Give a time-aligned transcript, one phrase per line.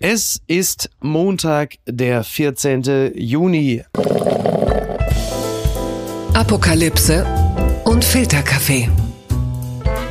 [0.00, 3.14] Es ist Montag, der 14.
[3.16, 3.82] Juni.
[6.34, 7.26] Apokalypse
[7.84, 8.88] und Filterkaffee.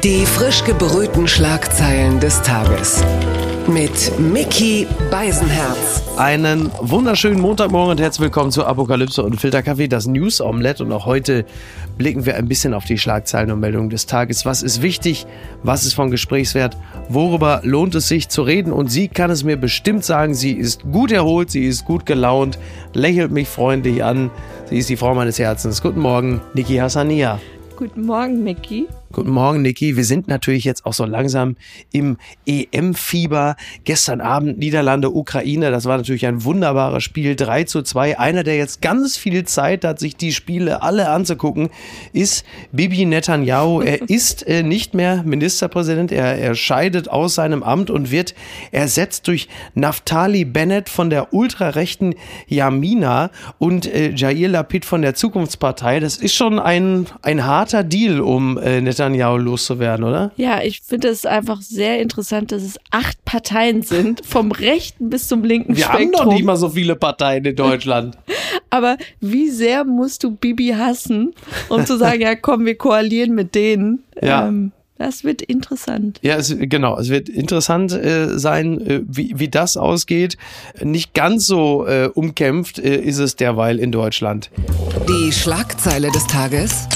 [0.04, 3.02] Die frisch gebrühten Schlagzeilen des Tages.
[3.68, 6.02] Mit Mickey Beisenherz.
[6.16, 10.86] Einen wunderschönen Montagmorgen und herzlich willkommen zu Apokalypse und Filterkaffee, das News Omelette.
[10.86, 11.46] Und auch heute
[11.98, 14.46] blicken wir ein bisschen auf die Schlagzeilen und Meldungen des Tages.
[14.46, 15.28] Was ist wichtig?
[15.64, 16.78] Was ist von Gesprächswert?
[17.10, 18.72] Worüber lohnt es sich zu reden?
[18.72, 20.34] Und sie kann es mir bestimmt sagen.
[20.34, 22.58] Sie ist gut erholt, sie ist gut gelaunt,
[22.94, 24.32] lächelt mich freundlich an.
[24.70, 25.82] Sie ist die Frau meines Herzens.
[25.82, 27.38] Guten Morgen, Niki Hassania.
[27.76, 28.88] Guten Morgen, Mickey.
[29.14, 29.96] Guten Morgen, Niki.
[29.96, 31.56] Wir sind natürlich jetzt auch so langsam
[31.94, 33.56] im EM-Fieber.
[33.86, 35.72] Gestern Abend Niederlande, Ukraine.
[35.72, 37.38] Das war natürlich ein wunderbares Spiel.
[37.38, 38.20] 3 zu 2.
[38.20, 41.70] Einer, der jetzt ganz viel Zeit hat, sich die Spiele alle anzugucken,
[42.12, 43.82] ist Bibi Netanyahu.
[43.82, 46.12] Er ist äh, nicht mehr Ministerpräsident.
[46.12, 48.36] Er, er scheidet aus seinem Amt und wird
[48.72, 52.14] ersetzt durch Naftali Bennett von der ultrarechten
[52.48, 56.02] Yamina und äh, Jair Lapid von der Zukunftspartei.
[56.02, 60.32] Das ist schon ein, ein harter Deal, um äh, Netanyahu Netanyahu loszuwerden, oder?
[60.36, 65.28] Ja, ich finde es einfach sehr interessant, dass es acht Parteien sind, vom rechten bis
[65.28, 66.02] zum linken Wir Spektrum.
[66.02, 68.18] haben doch nicht mal so viele Parteien in Deutschland.
[68.70, 71.34] Aber wie sehr musst du Bibi hassen,
[71.70, 74.04] um zu sagen, ja komm, wir koalieren mit denen.
[74.22, 74.48] Ja.
[74.48, 76.20] Ähm, das wird interessant.
[76.24, 76.98] Ja, es, genau.
[76.98, 80.38] Es wird interessant äh, sein, äh, wie, wie das ausgeht.
[80.82, 84.50] Nicht ganz so äh, umkämpft äh, ist es derweil in Deutschland.
[85.08, 86.88] Die Schlagzeile des Tages.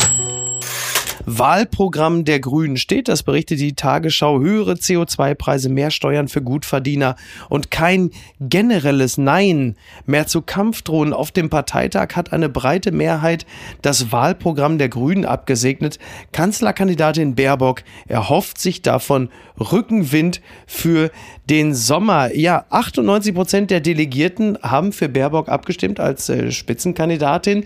[1.26, 7.16] Wahlprogramm der Grünen steht, das berichtet die Tagesschau, höhere CO2-Preise, mehr Steuern für Gutverdiener
[7.50, 11.14] und kein generelles Nein mehr zu Kampfdrohnen.
[11.14, 13.46] Auf dem Parteitag hat eine breite Mehrheit
[13.82, 16.00] das Wahlprogramm der Grünen abgesegnet.
[16.32, 21.12] Kanzlerkandidatin Baerbock erhofft sich davon Rückenwind für
[21.50, 22.34] den Sommer.
[22.36, 27.66] Ja, 98 Prozent der Delegierten haben für Baerbock abgestimmt als äh, Spitzenkandidatin.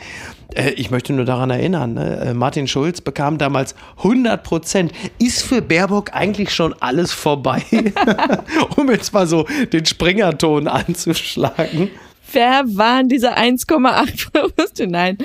[0.53, 2.17] Äh, ich möchte nur daran erinnern, ne?
[2.17, 4.91] Äh, Martin Schulz bekam damals 100 Prozent.
[5.19, 7.63] Ist für Baerbock eigentlich schon alles vorbei?
[8.75, 11.89] um jetzt mal so den Springerton anzuschlagen.
[12.31, 14.87] Wer waren diese 1,8?
[14.87, 15.17] Nein.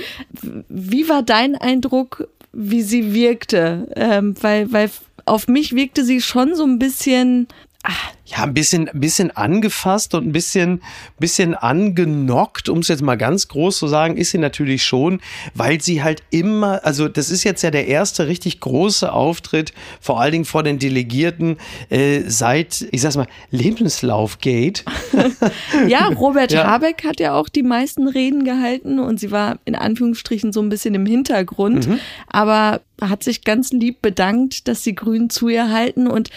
[0.69, 3.89] Wie war dein Eindruck, wie sie wirkte?
[3.97, 4.91] Ähm, weil, weil
[5.25, 7.49] auf mich wirkte sie schon so ein bisschen
[7.83, 10.83] Ach, ja, ein bisschen, ein bisschen angefasst und ein bisschen,
[11.19, 15.21] bisschen angenockt, um es jetzt mal ganz groß zu sagen, ist sie natürlich schon,
[15.55, 20.21] weil sie halt immer, also das ist jetzt ja der erste richtig große Auftritt, vor
[20.21, 21.57] allen Dingen vor den Delegierten
[21.89, 24.85] äh, seit, ich sag's mal, Lebenslaufgate.
[25.89, 26.67] ja, Robert ja.
[26.67, 30.69] Habeck hat ja auch die meisten Reden gehalten und sie war in Anführungsstrichen so ein
[30.69, 31.99] bisschen im Hintergrund, mhm.
[32.29, 36.31] aber hat sich ganz lieb bedankt, dass die Grünen zu ihr halten und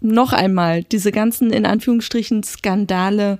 [0.00, 3.38] noch einmal diese ganzen in Anführungsstrichen Skandale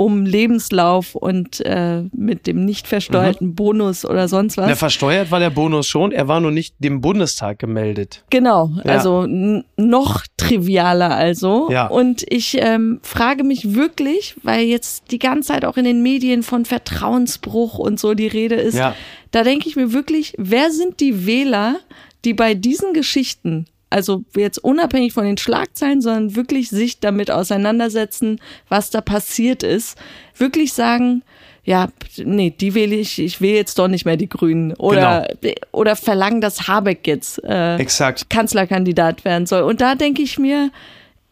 [0.00, 3.54] um Lebenslauf und äh, mit dem nicht versteuerten mhm.
[3.54, 4.66] Bonus oder sonst was.
[4.66, 8.24] Na, versteuert war der Bonus schon, er war nur nicht dem Bundestag gemeldet.
[8.30, 8.92] Genau, ja.
[8.92, 11.70] also noch trivialer also.
[11.70, 11.86] Ja.
[11.88, 16.42] Und ich ähm, frage mich wirklich, weil jetzt die ganze Zeit auch in den Medien
[16.42, 18.94] von Vertrauensbruch und so die Rede ist, ja.
[19.32, 21.76] da denke ich mir wirklich, wer sind die Wähler,
[22.24, 28.40] die bei diesen Geschichten also jetzt unabhängig von den Schlagzeilen, sondern wirklich sich damit auseinandersetzen,
[28.68, 29.98] was da passiert ist,
[30.36, 31.22] wirklich sagen,
[31.64, 34.72] ja, nee, die wähle ich, ich will jetzt doch nicht mehr die Grünen.
[34.74, 35.54] Oder, genau.
[35.72, 38.30] oder verlangen, dass Habeck jetzt äh, Exakt.
[38.30, 39.62] Kanzlerkandidat werden soll.
[39.62, 40.70] Und da denke ich mir,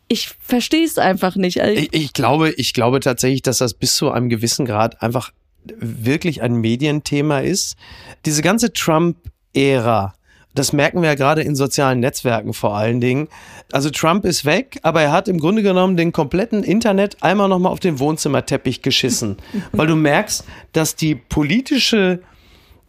[0.08, 1.60] ich verstehe es einfach nicht.
[1.62, 5.32] Also ich, ich, glaube, ich glaube tatsächlich, dass das bis zu einem gewissen Grad einfach
[5.64, 7.76] wirklich ein Medienthema ist.
[8.24, 10.14] Diese ganze Trump-Ära,
[10.58, 13.28] das merken wir ja gerade in sozialen Netzwerken vor allen Dingen.
[13.72, 17.72] Also Trump ist weg, aber er hat im Grunde genommen den kompletten Internet einmal nochmal
[17.72, 19.36] auf den Wohnzimmerteppich geschissen.
[19.72, 22.20] Weil du merkst, dass die politische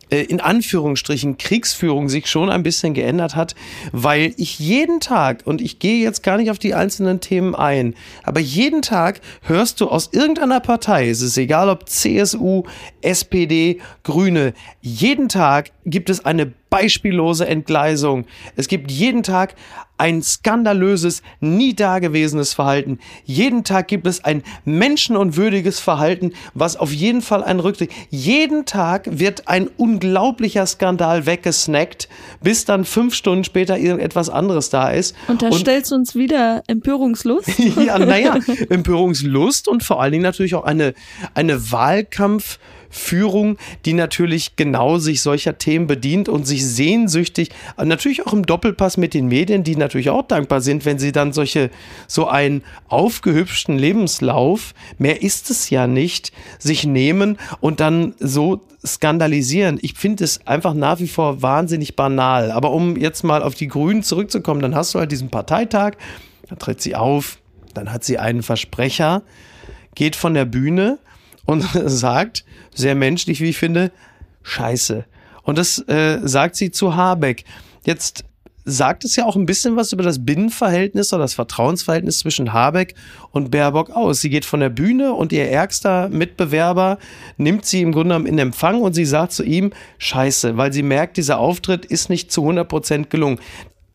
[0.10, 3.54] äh, in Anführungsstrichen Kriegsführung sich schon ein bisschen geändert hat,
[3.92, 7.94] weil ich jeden Tag, und ich gehe jetzt gar nicht auf die einzelnen Themen ein,
[8.24, 12.64] aber jeden Tag hörst du aus irgendeiner Partei, es ist egal ob CSU,
[13.02, 18.26] SPD, Grüne, jeden Tag gibt es eine beispiellose Entgleisung.
[18.56, 19.56] Es gibt jeden Tag
[19.98, 23.00] ein skandalöses, nie dagewesenes Verhalten.
[23.26, 27.92] Jeden Tag gibt es ein menschenunwürdiges Verhalten, was auf jeden Fall ein Rücktritt.
[28.10, 32.08] Jeden Tag wird ein unglaublicher Skandal weggesnackt,
[32.42, 35.16] bis dann fünf Stunden später irgendetwas anderes da ist.
[35.28, 37.52] Und da stellst du uns wieder Empörungslust?
[37.86, 38.38] ja, naja,
[38.70, 40.94] Empörungslust und vor allen Dingen natürlich auch eine,
[41.34, 42.58] eine Wahlkampf-
[42.90, 47.50] Führung, die natürlich genau sich solcher Themen bedient und sich sehnsüchtig,
[47.84, 51.34] natürlich auch im Doppelpass mit den Medien, die natürlich auch dankbar sind, wenn sie dann
[51.34, 51.70] solche,
[52.08, 59.78] so einen aufgehübschten Lebenslauf, mehr ist es ja nicht, sich nehmen und dann so skandalisieren.
[59.82, 62.52] Ich finde es einfach nach wie vor wahnsinnig banal.
[62.52, 65.94] Aber um jetzt mal auf die Grünen zurückzukommen, dann hast du halt diesen Parteitag,
[66.48, 67.40] da tritt sie auf,
[67.74, 69.24] dann hat sie einen Versprecher,
[69.96, 71.00] geht von der Bühne
[71.50, 73.92] und sagt, sehr menschlich, wie ich finde,
[74.44, 75.06] Scheiße.
[75.42, 77.44] Und das äh, sagt sie zu Habeck.
[77.84, 78.24] Jetzt
[78.66, 82.94] sagt es ja auch ein bisschen was über das Binnenverhältnis oder das Vertrauensverhältnis zwischen Habeck
[83.32, 84.22] und Baerbock aus.
[84.22, 87.00] Sie geht von der Bühne und ihr ärgster Mitbewerber
[87.38, 90.84] nimmt sie im Grunde genommen in Empfang und sie sagt zu ihm, scheiße, weil sie
[90.84, 93.40] merkt, dieser Auftritt ist nicht zu 100 Prozent gelungen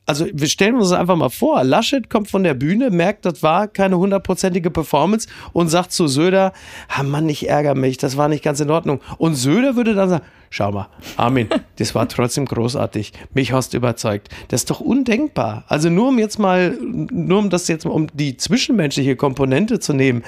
[0.07, 3.43] also wir stellen uns das einfach mal vor, Laschet kommt von der Bühne, merkt, das
[3.43, 6.53] war keine hundertprozentige Performance und sagt zu Söder,
[6.89, 9.01] ah Mann, ich ärgere mich, das war nicht ganz in Ordnung.
[9.19, 14.29] Und Söder würde dann sagen, schau mal, Armin, das war trotzdem großartig, mich hast überzeugt.
[14.49, 15.65] Das ist doch undenkbar.
[15.69, 20.23] Also nur um jetzt mal, nur um das jetzt, um die zwischenmenschliche Komponente zu nehmen,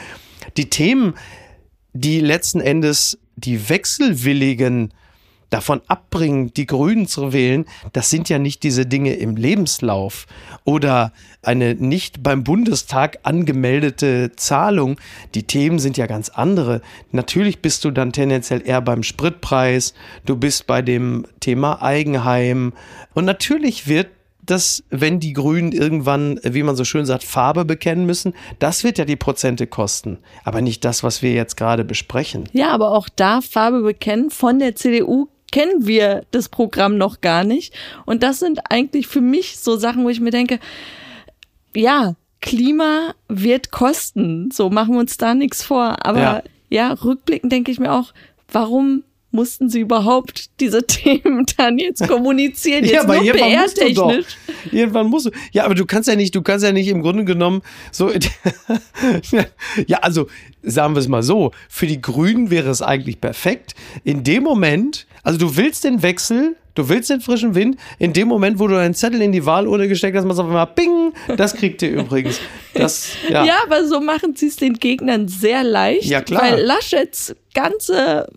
[0.57, 1.15] die Themen,
[1.93, 4.93] die letzten Endes die wechselwilligen
[5.51, 10.27] davon abbringen, die Grünen zu wählen, das sind ja nicht diese Dinge im Lebenslauf
[10.65, 11.13] oder
[11.43, 14.99] eine nicht beim Bundestag angemeldete Zahlung.
[15.35, 16.83] Die Themen sind ja ganz andere.
[17.13, 19.95] Natürlich bist du dann tendenziell eher beim Spritpreis,
[20.25, 22.73] du bist bei dem Thema Eigenheim
[23.15, 24.09] und natürlich wird
[24.47, 28.99] das, wenn die Grünen irgendwann, wie man so schön sagt, Farbe bekennen müssen, das wird
[28.99, 30.19] ja die Prozente kosten.
[30.45, 32.49] Aber nicht das, was wir jetzt gerade besprechen.
[32.53, 37.43] Ja, aber auch da Farbe bekennen von der CDU kennen wir das Programm noch gar
[37.43, 37.73] nicht.
[38.05, 40.61] Und das sind eigentlich für mich so Sachen, wo ich mir denke,
[41.75, 44.51] ja, Klima wird kosten.
[44.53, 46.05] So machen wir uns da nichts vor.
[46.05, 48.13] Aber ja, ja rückblickend denke ich mir auch,
[48.53, 49.03] warum
[49.37, 52.85] mussten sie überhaupt diese Themen dann jetzt kommunizieren?
[52.85, 54.27] Jetzt ja, aber nur PR-technisch.
[54.73, 55.31] Irgendwann musst du.
[55.53, 57.63] Ja, aber du kannst ja nicht, du kannst ja nicht im Grunde genommen
[57.93, 58.11] so.
[59.87, 60.27] ja, also
[60.63, 63.75] sagen wir es mal so, für die Grünen wäre es eigentlich perfekt.
[64.03, 67.79] In dem Moment, also du willst den Wechsel Du willst den frischen Wind.
[67.99, 70.49] In dem Moment, wo du deinen Zettel in die Wahlurne gesteckt hast, machst du auf
[70.49, 71.13] einmal Bing.
[71.37, 72.39] Das kriegt ihr übrigens.
[72.75, 73.45] Das, ja.
[73.45, 76.05] ja, aber so machen sie es den Gegnern sehr leicht.
[76.05, 76.43] Ja, klar.
[76.43, 78.29] Weil Laschets ganze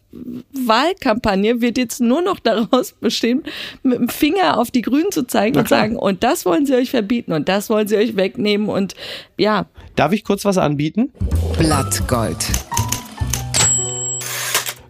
[0.53, 3.43] Wahlkampagne wird jetzt nur noch daraus bestehen,
[3.83, 6.89] mit dem Finger auf die Grünen zu zeigen und sagen, und das wollen sie euch
[6.89, 8.95] verbieten und das wollen sie euch wegnehmen und
[9.37, 9.65] ja.
[9.97, 11.11] Darf ich kurz was anbieten?
[11.57, 12.37] Blattgold.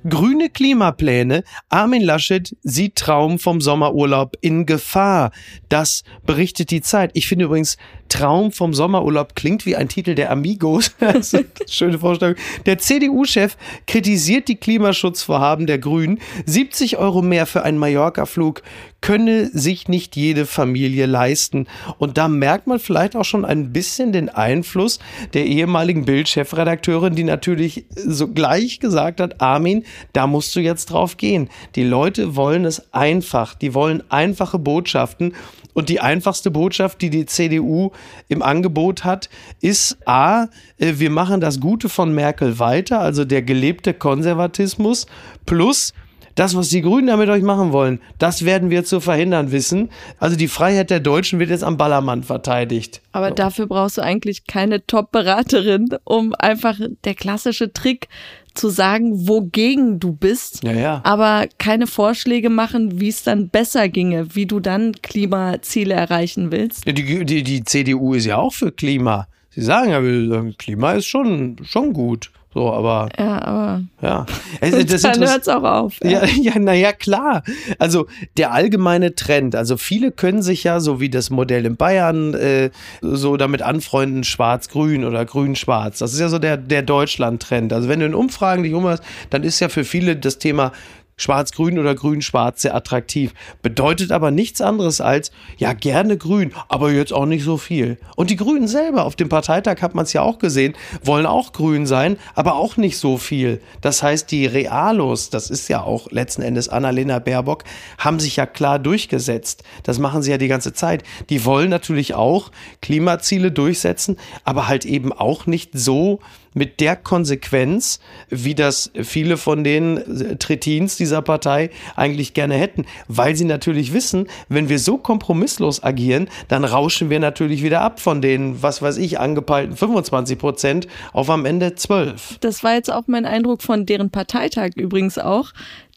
[0.07, 1.43] Grüne Klimapläne.
[1.69, 5.31] Armin Laschet sieht Traum vom Sommerurlaub in Gefahr.
[5.67, 7.11] Das berichtet die Zeit.
[7.13, 10.91] Ich finde übrigens, Traum vom Sommerurlaub klingt wie ein Titel der Amigos.
[11.67, 12.35] schöne Vorstellung.
[12.65, 13.57] Der CDU-Chef
[13.87, 16.19] kritisiert die Klimaschutzvorhaben der Grünen.
[16.45, 18.63] 70 Euro mehr für einen Mallorca-Flug
[19.01, 21.67] könne sich nicht jede Familie leisten.
[21.97, 24.99] Und da merkt man vielleicht auch schon ein bisschen den Einfluss
[25.33, 31.49] der ehemaligen Bild-Chefredakteurin, die natürlich sogleich gesagt hat, Armin, da musst du jetzt drauf gehen.
[31.75, 33.55] Die Leute wollen es einfach.
[33.55, 35.33] Die wollen einfache Botschaften.
[35.73, 37.91] Und die einfachste Botschaft, die die CDU
[38.27, 39.29] im Angebot hat,
[39.61, 40.47] ist A,
[40.77, 45.05] äh, wir machen das Gute von Merkel weiter, also der gelebte Konservatismus,
[45.45, 45.93] plus
[46.35, 49.89] das, was die Grünen damit euch machen wollen, das werden wir zu verhindern wissen.
[50.19, 53.01] Also die Freiheit der Deutschen wird jetzt am Ballermann verteidigt.
[53.11, 53.35] Aber so.
[53.35, 58.07] dafür brauchst du eigentlich keine Top-Beraterin, um einfach der klassische Trick
[58.53, 61.01] zu sagen, wogegen du bist, ja, ja.
[61.03, 66.85] aber keine Vorschläge machen, wie es dann besser ginge, wie du dann Klimaziele erreichen willst.
[66.85, 69.27] Ja, die, die, die CDU ist ja auch für Klima.
[69.49, 72.31] Sie sagen ja, Klima ist schon, schon gut.
[72.51, 73.09] So, aber.
[73.17, 73.83] Ja, aber.
[74.01, 74.25] Ja.
[74.61, 75.95] Also, das dann hört es auch auf.
[76.03, 77.43] Ja, ja, naja, klar.
[77.77, 82.33] Also der allgemeine Trend, also viele können sich ja, so wie das Modell in Bayern,
[82.33, 85.99] äh, so damit anfreunden, schwarz-grün oder grün-schwarz.
[85.99, 87.71] Das ist ja so der, der Deutschland-Trend.
[87.71, 90.73] Also wenn du in Umfragen dich umhörst, dann ist ja für viele das Thema
[91.19, 93.33] Schwarz-Grün oder Grün-Schwarz sehr attraktiv.
[93.61, 97.97] Bedeutet aber nichts anderes als, ja, gerne grün, aber jetzt auch nicht so viel.
[98.15, 100.73] Und die Grünen selber, auf dem Parteitag hat man es ja auch gesehen,
[101.03, 103.61] wollen auch grün sein, aber auch nicht so viel.
[103.81, 107.63] Das heißt, die Realos, das ist ja auch letzten Endes Annalena Baerbock,
[107.97, 109.63] haben sich ja klar durchgesetzt.
[109.83, 111.03] Das machen sie ja die ganze Zeit.
[111.29, 116.19] Die wollen natürlich auch Klimaziele durchsetzen, aber halt eben auch nicht so,
[116.59, 123.37] mit der Konsequenz, wie das viele von den Tretins dieser Partei eigentlich gerne hätten, weil
[123.37, 128.21] sie natürlich wissen, wenn wir so kompromisslos agieren, dann rauschen wir natürlich wieder ab von
[128.21, 132.39] den, was weiß ich, angepeilten 25 Prozent auf am Ende 12.
[132.41, 135.51] Das war jetzt auch mein Eindruck von deren Parteitag übrigens auch,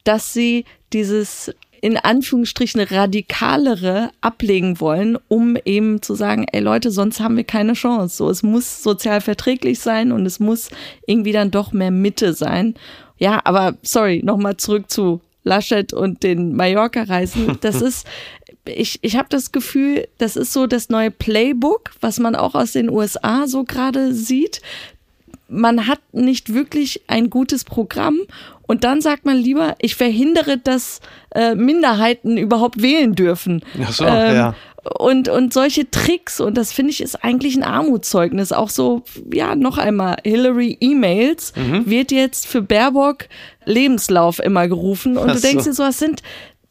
[0.05, 7.19] dass sie dieses in Anführungsstrichen radikalere ablegen wollen, um eben zu sagen, ey Leute, sonst
[7.19, 8.17] haben wir keine Chance.
[8.17, 10.71] So, es muss sozial verträglich sein und es muss
[11.07, 12.75] irgendwie dann doch mehr Mitte sein.
[13.19, 17.59] Ja, aber sorry, nochmal zurück zu Laschet und den Mallorca-Reisen.
[17.61, 18.07] Das ist,
[18.65, 22.73] ich, ich habe das Gefühl, das ist so das neue Playbook, was man auch aus
[22.73, 24.63] den USA so gerade sieht.
[25.49, 28.21] Man hat nicht wirklich ein gutes Programm
[28.67, 31.01] und dann sagt man lieber, ich verhindere, dass
[31.35, 33.65] äh, Minderheiten überhaupt wählen dürfen.
[33.83, 34.55] Ach so, ähm, ja.
[34.99, 38.51] Und, und solche Tricks, und das finde ich ist eigentlich ein Armutszeugnis.
[38.51, 41.89] Auch so, ja, noch einmal, Hillary E-Mails mhm.
[41.89, 43.29] wird jetzt für Baerbock
[43.65, 45.17] Lebenslauf immer gerufen.
[45.17, 45.71] Und Ach du denkst so.
[45.71, 46.23] dir so, was sind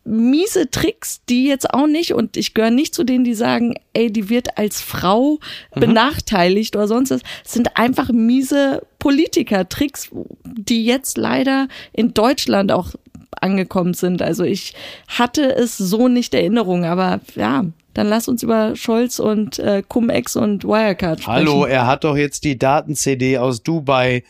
[0.04, 4.12] miese Tricks, die jetzt auch nicht, und ich gehöre nicht zu denen, die sagen, ey,
[4.12, 5.40] die wird als Frau
[5.76, 5.80] mhm.
[5.80, 10.10] benachteiligt oder sonst was, sind einfach miese Politiker-Tricks,
[10.44, 12.92] die jetzt leider in Deutschland auch
[13.40, 14.22] angekommen sind.
[14.22, 14.74] Also ich
[15.08, 20.36] hatte es so nicht Erinnerung, aber ja, dann lass uns über Scholz und äh, Cum-Ex
[20.36, 21.48] und Wirecard sprechen.
[21.48, 24.24] Hallo, er hat doch jetzt die Daten-CD aus Dubai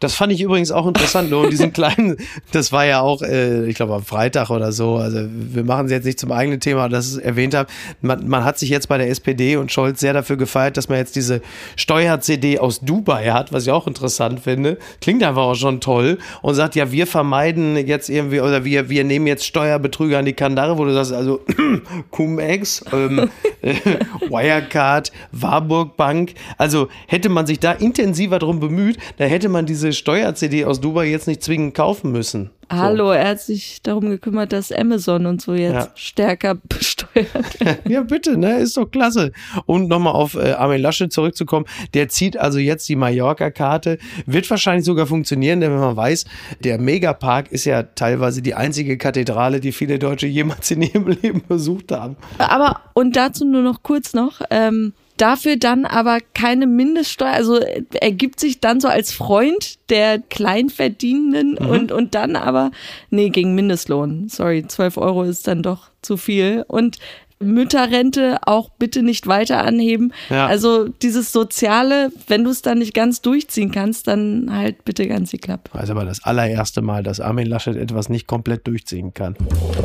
[0.00, 2.16] das fand ich übrigens auch interessant, nur diesen kleinen,
[2.52, 5.92] das war ja auch, äh, ich glaube am Freitag oder so, also wir machen es
[5.92, 7.68] jetzt nicht zum eigenen Thema, das ich erwähnt habe,
[8.00, 10.98] man, man hat sich jetzt bei der SPD und Scholz sehr dafür gefeiert, dass man
[10.98, 11.40] jetzt diese
[11.76, 16.54] Steuer-CD aus Dubai hat, was ich auch interessant finde, klingt einfach auch schon toll und
[16.54, 20.78] sagt, ja, wir vermeiden jetzt irgendwie, oder wir, wir nehmen jetzt Steuerbetrüger an die Kandare,
[20.78, 21.40] wo du sagst, also
[22.10, 23.30] Cum-Ex, ähm,
[23.62, 23.74] äh,
[24.28, 29.87] Wirecard, Warburg Bank, also hätte man sich da intensiver drum bemüht, da hätte man diese
[29.88, 32.50] diese Steuer-CD aus Dubai jetzt nicht zwingend kaufen müssen.
[32.70, 35.90] Hallo, er hat sich darum gekümmert, dass Amazon und so jetzt ja.
[35.94, 37.90] stärker besteuert werden.
[37.90, 38.58] ja, bitte, ne?
[38.58, 39.32] Ist doch klasse.
[39.64, 41.64] Und nochmal auf äh, Armin Laschet zurückzukommen.
[41.94, 43.96] Der zieht also jetzt die Mallorca-Karte.
[44.26, 46.26] Wird wahrscheinlich sogar funktionieren, denn wenn man weiß,
[46.60, 51.42] der Megapark ist ja teilweise die einzige Kathedrale, die viele Deutsche jemals in ihrem Leben
[51.48, 52.16] besucht haben.
[52.36, 57.58] Aber, und dazu nur noch kurz noch, ähm, dafür dann aber keine Mindeststeuer, also
[58.00, 61.70] ergibt sich dann so als Freund der Kleinverdienenden mhm.
[61.70, 62.70] und, und dann aber,
[63.10, 64.28] nee, gegen Mindestlohn.
[64.28, 66.64] Sorry, 12 Euro ist dann doch zu viel.
[66.68, 66.98] Und
[67.40, 70.12] Mütterrente auch bitte nicht weiter anheben.
[70.28, 70.46] Ja.
[70.46, 75.30] Also dieses Soziale, wenn du es dann nicht ganz durchziehen kannst, dann halt bitte ganz
[75.30, 75.70] die Klappe.
[75.72, 79.36] Also aber das allererste Mal, dass Armin Laschet etwas nicht komplett durchziehen kann.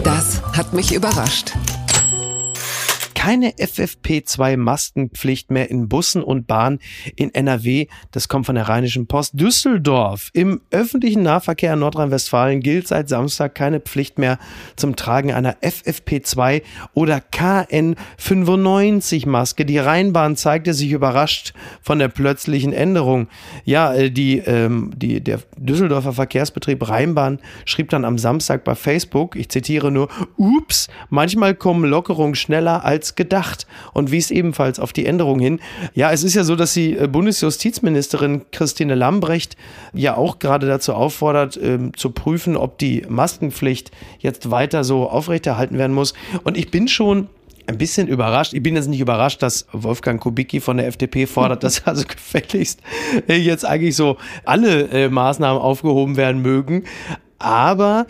[0.04, 1.54] Das hat mich überrascht
[3.24, 6.80] keine FFP2-Maskenpflicht mehr in Bussen und Bahnen
[7.15, 7.88] in NRW.
[8.12, 9.39] Das kommt von der Rheinischen Post.
[9.39, 10.30] Düsseldorf.
[10.34, 14.39] Im öffentlichen Nahverkehr in Nordrhein-Westfalen gilt seit Samstag keine Pflicht mehr
[14.75, 16.63] zum Tragen einer FFP2
[16.94, 19.63] oder KN95-Maske.
[19.63, 23.30] Die Rheinbahn zeigte sich überrascht von der plötzlichen Änderung.
[23.63, 29.38] Ja, äh, die, ähm, die, der Düsseldorfer Verkehrsbetrieb Rheinbahn schrieb dann am Samstag bei Facebook,
[29.38, 35.05] ich zitiere nur, ups, manchmal kommen Lockerungen schneller als gedacht und wies ebenfalls auf die
[35.05, 35.60] Änderung hin.
[35.93, 39.55] Ja, es ist ja so, dass die äh, Bundesjustizministerin Christine Lambrecht
[39.93, 45.77] ja auch gerade dazu auffordert, ähm, zu prüfen, ob die Maskenpflicht jetzt weiter so aufrechterhalten
[45.77, 46.13] werden muss.
[46.43, 47.29] Und ich bin schon
[47.67, 48.53] ein bisschen überrascht.
[48.53, 52.82] Ich bin jetzt nicht überrascht, dass Wolfgang Kubicki von der FDP fordert, dass also gefälligst
[53.27, 56.84] äh, jetzt eigentlich so alle äh, Maßnahmen aufgehoben werden mögen.
[57.39, 58.08] Aber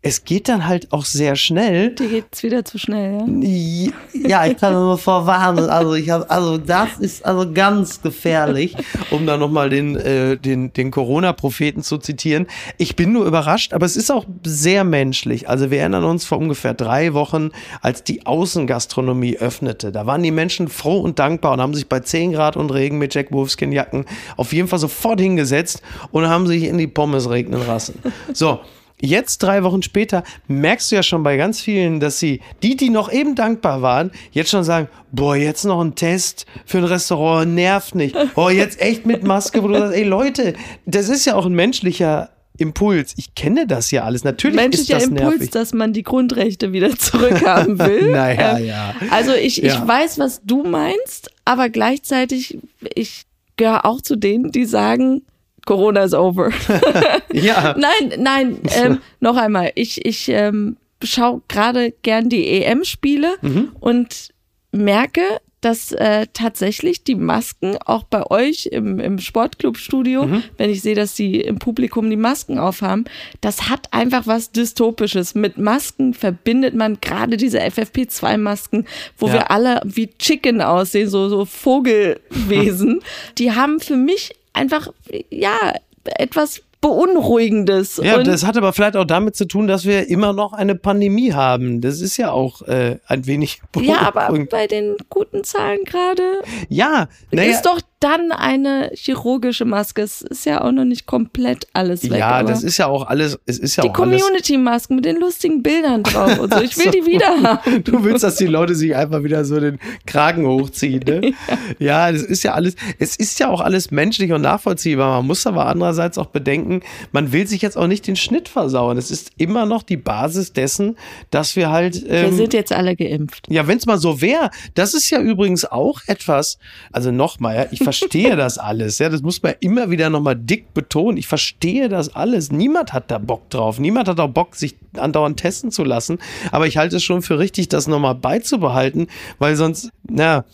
[0.00, 1.94] es geht dann halt auch sehr schnell.
[1.94, 3.92] Dir geht's wieder zu schnell, ja?
[4.12, 5.68] Ja, ich kann nur vorwarnen.
[5.68, 8.76] Also ich habe, also das ist also ganz gefährlich,
[9.10, 12.46] um da nochmal den, äh, den, den Corona-Propheten zu zitieren.
[12.76, 15.48] Ich bin nur überrascht, aber es ist auch sehr menschlich.
[15.48, 17.50] Also wir erinnern uns vor ungefähr drei Wochen,
[17.82, 19.90] als die Außengastronomie öffnete.
[19.90, 22.98] Da waren die Menschen froh und dankbar und haben sich bei 10 Grad und Regen
[22.98, 24.04] mit Jack Wolfskin Jacken
[24.36, 28.00] auf jeden Fall sofort hingesetzt und haben sich in die Pommes regnen lassen.
[28.32, 28.60] So.
[29.00, 32.90] Jetzt, drei Wochen später, merkst du ja schon bei ganz vielen, dass sie, die, die
[32.90, 37.54] noch eben dankbar waren, jetzt schon sagen, boah, jetzt noch ein Test für ein Restaurant,
[37.54, 38.16] nervt nicht.
[38.34, 40.54] Boah, jetzt echt mit Maske, wo du sagst, ey Leute,
[40.86, 43.14] das ist ja auch ein menschlicher Impuls.
[43.16, 44.24] Ich kenne das ja alles.
[44.24, 45.50] Natürlich Menschlicher ist das Impuls, nervig.
[45.50, 48.10] dass man die Grundrechte wieder zurückhaben will.
[48.10, 48.94] naja, ähm, ja.
[49.10, 49.86] Also ich, ich ja.
[49.86, 52.58] weiß, was du meinst, aber gleichzeitig,
[52.94, 53.26] ich
[53.56, 55.22] gehöre auch zu denen, die sagen,
[55.68, 56.50] Corona is over.
[57.32, 57.74] ja.
[57.76, 59.70] Nein, nein, ähm, noch einmal.
[59.74, 63.72] Ich, ich ähm, schaue gerade gern die EM-Spiele mhm.
[63.78, 64.30] und
[64.72, 65.20] merke,
[65.60, 70.42] dass äh, tatsächlich die Masken auch bei euch im, im Sportclub-Studio, mhm.
[70.56, 73.04] wenn ich sehe, dass sie im Publikum die Masken aufhaben,
[73.42, 75.34] das hat einfach was Dystopisches.
[75.34, 78.86] Mit Masken verbindet man gerade diese FFP2-Masken,
[79.18, 79.34] wo ja.
[79.34, 83.00] wir alle wie Chicken aussehen, so, so Vogelwesen.
[83.38, 84.92] die haben für mich einfach,
[85.30, 85.74] ja,
[86.04, 88.00] etwas Beunruhigendes.
[88.02, 90.76] Ja, und das hat aber vielleicht auch damit zu tun, dass wir immer noch eine
[90.76, 91.80] Pandemie haben.
[91.80, 94.50] Das ist ja auch äh, ein wenig ja, aber beunruhigend.
[94.50, 100.02] bei den guten Zahlen gerade Ja, naja, ist doch dann eine chirurgische Maske.
[100.02, 102.18] Es ist ja auch noch nicht komplett alles weg.
[102.18, 103.94] ja, das ist ja auch alles, es ist ja die auch.
[103.94, 106.60] Community-Masken mit den lustigen Bildern drauf und so.
[106.60, 107.82] Ich will die wieder haben.
[107.84, 111.32] Du willst, dass die Leute sich einfach wieder so den Kragen hochziehen, ne?
[111.78, 115.16] Ja, das ist ja alles, es ist ja auch alles menschlich und nachvollziehbar.
[115.18, 118.96] Man muss aber andererseits auch bedenken, man will sich jetzt auch nicht den Schnitt versauen.
[118.98, 120.96] Es ist immer noch die Basis dessen,
[121.30, 122.02] dass wir halt.
[122.04, 123.46] Wir Ähm, sind jetzt alle geimpft.
[123.48, 126.58] ja, wenn es mal so wäre, das ist ja übrigens auch etwas,
[126.92, 130.74] also nochmal, ja, ich verstehe das alles, ja, das muss man immer wieder nochmal dick
[130.74, 131.16] betonen.
[131.16, 132.52] Ich verstehe das alles.
[132.52, 133.78] Niemand hat da Bock drauf.
[133.78, 136.18] Niemand hat auch Bock, sich andauernd testen zu lassen.
[136.52, 139.06] Aber ich halte es schon für richtig, das nochmal beizubehalten,
[139.38, 140.44] weil sonst, na,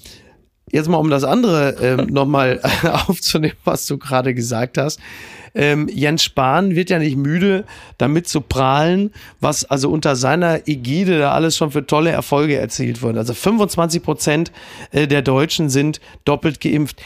[0.71, 2.61] jetzt mal um das andere ähm, nochmal
[3.06, 5.00] aufzunehmen, was du gerade gesagt hast.
[5.56, 7.64] Ähm, Jens Spahn wird ja nicht müde,
[7.97, 13.02] damit zu prahlen, was also unter seiner Ägide da alles schon für tolle Erfolge erzielt
[13.02, 13.21] wurde.
[13.21, 14.52] Also 25 Prozent
[14.90, 17.00] äh, der Deutschen sind doppelt geimpft.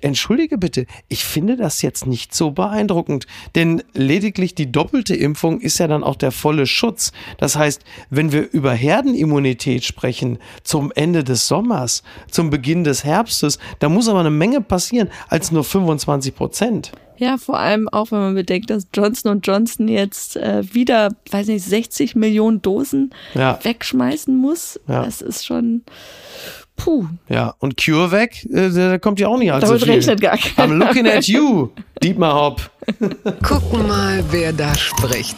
[0.00, 5.78] Entschuldige bitte, ich finde das jetzt nicht so beeindruckend, denn lediglich die doppelte Impfung ist
[5.78, 7.12] ja dann auch der volle Schutz.
[7.38, 13.58] Das heißt, wenn wir über Herdenimmunität sprechen zum Ende des Sommers, zum Beginn des Herbstes,
[13.78, 16.92] da muss aber eine Menge passieren als nur 25 Prozent.
[17.18, 21.64] Ja, vor allem auch, wenn man bedenkt, dass Johnson Johnson jetzt äh, wieder, weiß nicht,
[21.64, 23.58] 60 Millionen Dosen Ja.
[23.62, 24.78] wegschmeißen muss.
[24.86, 25.02] Ja.
[25.02, 25.82] Das ist schon,
[26.76, 29.92] puh, Ja, und CureVac, äh, der kommt ja auch nicht allzu damit viel.
[29.94, 30.74] rechnet gar keiner.
[30.74, 31.70] I'm looking at you,
[32.02, 32.70] Dietmar Hopp.
[33.42, 35.36] Gucken mal, wer da spricht.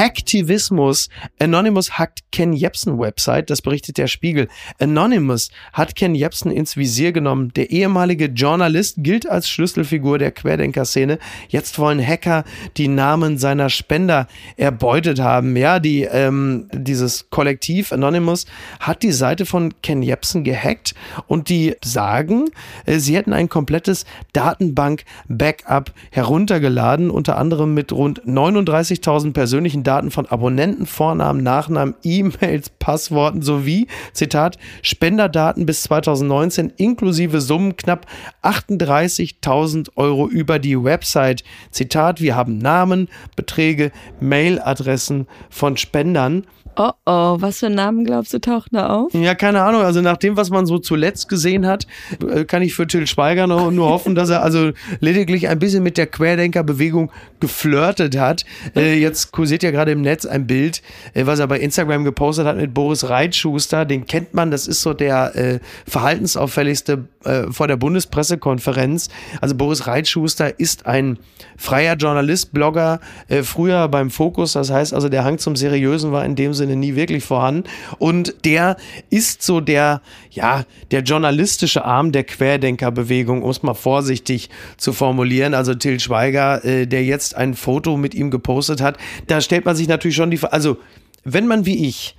[0.00, 1.10] Hacktivismus.
[1.38, 4.48] Anonymous hackt Ken Jebsen Website, das berichtet der Spiegel.
[4.78, 7.52] Anonymous hat Ken Jebsen ins Visier genommen.
[7.52, 11.18] Der ehemalige Journalist gilt als Schlüsselfigur der Querdenker-Szene.
[11.48, 12.44] Jetzt wollen Hacker
[12.78, 14.26] die Namen seiner Spender
[14.56, 15.54] erbeutet haben.
[15.54, 18.46] Ja, die, ähm, dieses Kollektiv Anonymous
[18.80, 20.94] hat die Seite von Ken Jebsen gehackt
[21.26, 22.46] und die sagen,
[22.86, 30.26] äh, sie hätten ein komplettes Datenbank-Backup heruntergeladen, unter anderem mit rund 39.000 persönlichen Daten von
[30.26, 38.06] Abonnenten, Vornamen, Nachnamen, E-Mails, Passworten sowie, Zitat, Spenderdaten bis 2019 inklusive Summen knapp
[38.42, 41.42] 38.000 Euro über die Website.
[41.70, 46.46] Zitat, wir haben Namen, Beträge, Mailadressen von Spendern.
[46.76, 49.12] Oh oh, was für Namen glaubst du tauchen da auf?
[49.12, 49.82] Ja, keine Ahnung.
[49.82, 51.86] Also nach dem, was man so zuletzt gesehen hat,
[52.26, 55.82] äh, kann ich für Till Schweiger nur, nur hoffen, dass er also lediglich ein bisschen
[55.82, 58.44] mit der Querdenkerbewegung geflirtet hat.
[58.76, 60.80] Äh, jetzt kursiert ja gerade im Netz ein Bild,
[61.12, 63.84] äh, was er bei Instagram gepostet hat mit Boris Reitschuster.
[63.84, 64.50] Den kennt man.
[64.50, 69.08] Das ist so der äh, verhaltensauffälligste äh, vor der Bundespressekonferenz.
[69.40, 71.18] Also Boris Reitschuster ist ein
[71.58, 74.54] freier Journalist, Blogger, äh, früher beim Fokus.
[74.54, 77.64] Das heißt also, der Hang zum Seriösen war in dem Sinne nie wirklich vorhanden.
[77.98, 78.76] Und der
[79.10, 85.54] ist so der, ja, der journalistische Arm der Querdenkerbewegung, um es mal vorsichtig zu formulieren.
[85.54, 88.96] Also Till Schweiger, äh, der jetzt ein Foto mit ihm gepostet hat,
[89.26, 90.76] da stellt man sich natürlich schon die Frage, also
[91.24, 92.16] wenn man wie ich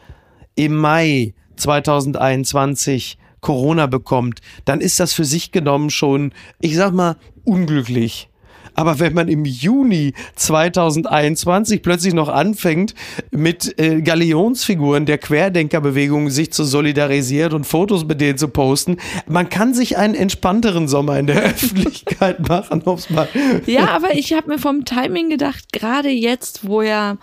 [0.56, 7.18] im Mai 2021 Corona bekommt, dann ist das für sich genommen schon, ich sag mal,
[7.44, 8.31] unglücklich.
[8.76, 12.94] Aber wenn man im Juni 2021 plötzlich noch anfängt,
[13.32, 19.50] mit äh, Galionsfiguren der Querdenkerbewegung sich zu solidarisieren und Fotos mit denen zu posten, man
[19.50, 23.28] kann sich einen entspannteren Sommer in der Öffentlichkeit machen, ob's mal.
[23.66, 27.18] Ja, aber ich habe mir vom Timing gedacht, gerade jetzt, wo ja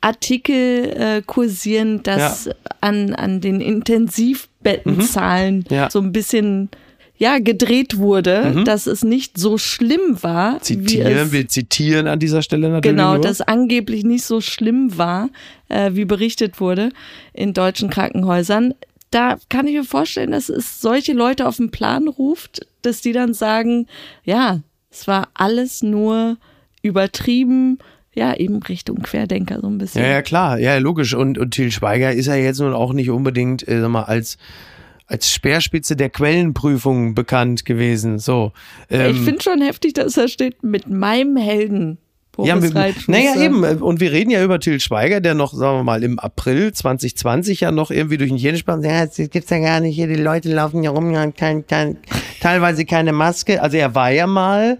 [0.00, 5.74] Artikel äh, kursieren, dass an, an den Intensivbettenzahlen Mhm.
[5.74, 5.90] Ja.
[5.90, 6.68] so ein bisschen
[7.22, 12.42] ja, gedreht wurde, dass es nicht so schlimm war, Zitieren, es wir zitieren an dieser
[12.42, 12.96] Stelle natürlich.
[12.96, 13.22] Genau, nur.
[13.22, 15.30] das angeblich nicht so schlimm war,
[15.68, 16.88] äh, wie berichtet wurde
[17.32, 18.74] in deutschen Krankenhäusern.
[19.12, 23.12] Da kann ich mir vorstellen, dass es solche Leute auf den Plan ruft, dass die
[23.12, 23.86] dann sagen,
[24.24, 24.58] ja,
[24.90, 26.38] es war alles nur
[26.82, 27.78] übertrieben,
[28.14, 30.02] ja, eben Richtung Querdenker so ein bisschen.
[30.02, 31.14] Ja, ja, klar, ja, logisch.
[31.14, 34.38] Und, und Til Schweiger ist ja jetzt nun auch nicht unbedingt, äh, sag mal, als,
[35.12, 38.18] als Speerspitze der Quellenprüfung bekannt gewesen.
[38.18, 38.52] So.
[38.88, 41.98] Ähm, ich finde schon heftig, dass da steht, mit meinem Helden.
[42.34, 43.12] Boris ja, Reitschuster.
[43.12, 43.62] naja, eben.
[43.62, 46.72] äh, Und wir reden ja über Til Schweiger, der noch, sagen wir mal, im April
[46.72, 50.14] 2020 ja noch irgendwie durch den Jenischbahn, ja, das gibt's ja gar nicht hier, die
[50.14, 51.98] Leute laufen hier rum, ja, kein, kein,
[52.40, 53.60] teilweise keine Maske.
[53.60, 54.78] Also er war ja mal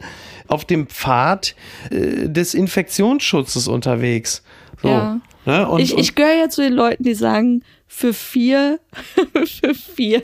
[0.49, 1.55] auf dem Pfad
[1.91, 4.43] äh, des Infektionsschutzes unterwegs.
[4.81, 4.89] So.
[4.89, 5.21] Ja.
[5.45, 5.69] Ne?
[5.69, 7.63] Und, ich ich gehöre ja zu den Leuten, die sagen,
[7.95, 8.81] für vier,
[9.45, 10.23] für vier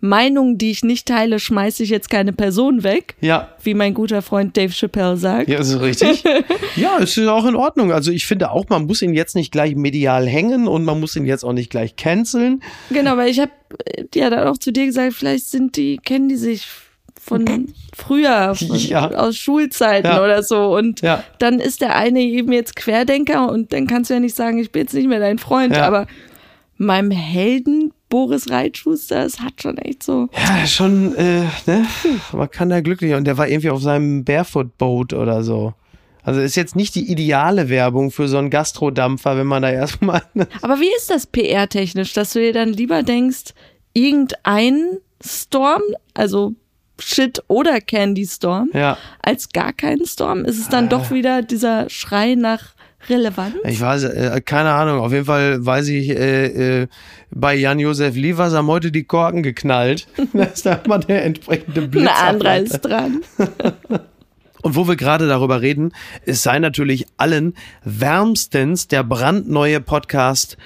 [0.00, 3.14] Meinungen, die ich nicht teile, schmeiße ich jetzt keine Person weg.
[3.20, 3.54] Ja.
[3.62, 5.48] Wie mein guter Freund Dave Chappelle sagt.
[5.48, 6.24] Ja, ist richtig.
[6.76, 7.92] ja, es ist auch in Ordnung.
[7.92, 11.14] Also ich finde auch, man muss ihn jetzt nicht gleich medial hängen und man muss
[11.14, 12.60] ihn jetzt auch nicht gleich canceln.
[12.90, 13.52] Genau, weil ich habe
[14.14, 16.66] ja dann auch zu dir gesagt, vielleicht sind die, kennen die sich
[17.26, 19.10] von früher, von, Ja.
[19.10, 20.22] aus Schulzeiten Ja.
[20.24, 20.76] oder so.
[20.76, 21.24] Und Ja.
[21.38, 24.70] dann ist der eine eben jetzt Querdenker und dann kannst du ja nicht sagen, ich
[24.72, 25.76] bin jetzt nicht mehr dein Freund.
[25.76, 26.06] Aber
[26.78, 30.28] meinem Helden Boris Reitschuster, es hat schon echt so.
[30.32, 31.86] Ja, schon, äh, ne?
[32.32, 33.14] Man kann da glücklich.
[33.14, 35.74] Und der war irgendwie auf seinem Barefoot-Boat oder so.
[36.22, 40.22] Also ist jetzt nicht die ideale Werbung für so einen Gastrodampfer, wenn man da erstmal.
[40.62, 43.54] Aber wie ist das PR-technisch, dass du dir dann lieber denkst,
[43.92, 45.82] irgendein Storm,
[46.14, 46.52] also
[46.98, 48.96] Shit oder Candy Storm, Ja.
[49.22, 50.44] als gar keinen Storm?
[50.44, 52.74] Ist es dann doch wieder dieser Schrei nach
[53.08, 53.54] Relevanz?
[53.64, 55.00] Ich weiß, äh, keine Ahnung.
[55.00, 56.86] Auf jeden Fall weiß ich, äh, äh,
[57.30, 60.06] bei Jan-Josef Liefers haben heute die Korken geknallt.
[60.32, 62.08] da ist da mal der entsprechende Blitz.
[62.08, 63.20] Ein anderer ist dran.
[64.62, 65.92] Und wo wir gerade darüber reden,
[66.24, 67.54] es sei natürlich allen
[67.84, 70.56] wärmstens der brandneue Podcast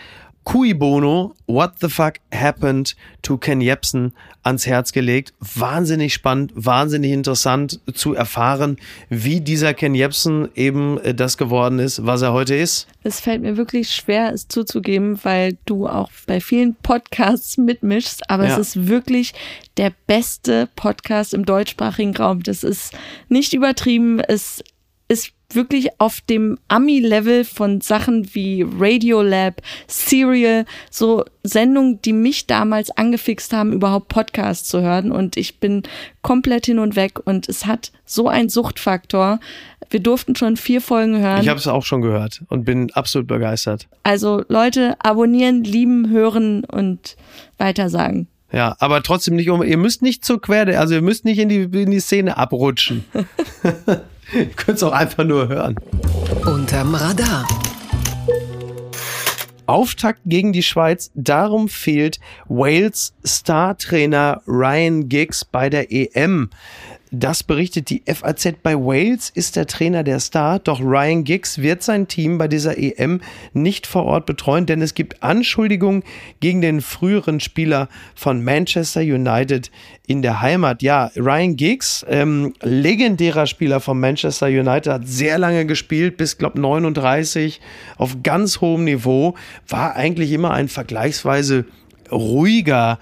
[0.42, 5.34] Cui Bono, What the Fuck Happened to Ken Jebsen ans Herz gelegt.
[5.38, 8.78] Wahnsinnig spannend, wahnsinnig interessant zu erfahren,
[9.10, 12.86] wie dieser Ken Jebsen eben äh, das geworden ist, was er heute ist.
[13.02, 18.46] Es fällt mir wirklich schwer, es zuzugeben, weil du auch bei vielen Podcasts mitmischst, aber
[18.48, 18.54] Ja.
[18.54, 19.34] es ist wirklich
[19.76, 22.42] der beste Podcast im deutschsprachigen Raum.
[22.42, 22.92] Das ist
[23.28, 24.20] nicht übertrieben.
[24.20, 24.64] Es
[25.06, 32.90] ist wirklich auf dem Ami-Level von Sachen wie Radiolab, Serial, so Sendungen, die mich damals
[32.90, 35.12] angefixt haben, überhaupt Podcasts zu hören.
[35.12, 35.82] Und ich bin
[36.22, 37.20] komplett hin und weg.
[37.24, 39.40] Und es hat so einen Suchtfaktor.
[39.88, 41.42] Wir durften schon vier Folgen hören.
[41.42, 43.88] Ich habe es auch schon gehört und bin absolut begeistert.
[44.02, 47.16] Also Leute, abonnieren, lieben, hören und
[47.58, 48.28] weitersagen.
[48.52, 49.62] Ja, aber trotzdem nicht um.
[49.62, 53.04] Ihr müsst nicht zur Querde, also ihr müsst nicht in die, in die Szene abrutschen.
[54.34, 55.76] ihr könnt es auch einfach nur hören.
[56.44, 57.46] Unterm Radar.
[59.66, 61.10] Auftakt gegen die Schweiz.
[61.14, 66.50] Darum fehlt Wales Startrainer Ryan Giggs bei der EM.
[67.12, 68.54] Das berichtet die FAZ.
[68.62, 72.78] Bei Wales ist der Trainer der Star, doch Ryan Giggs wird sein Team bei dieser
[72.78, 73.20] EM
[73.52, 76.04] nicht vor Ort betreuen, denn es gibt Anschuldigungen
[76.38, 79.72] gegen den früheren Spieler von Manchester United
[80.06, 80.82] in der Heimat.
[80.82, 86.60] Ja, Ryan Giggs, ähm, legendärer Spieler von Manchester United, hat sehr lange gespielt, bis, glaube
[86.60, 87.60] 39,
[87.96, 89.34] auf ganz hohem Niveau,
[89.68, 91.64] war eigentlich immer ein vergleichsweise
[92.12, 92.98] ruhiger